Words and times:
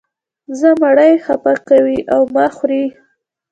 زما 0.59 0.75
مرۍ 0.81 1.13
خپه 1.25 1.53
کوې 1.67 1.99
او 2.13 2.21
ما 2.33 2.45
خورې. 2.55 2.83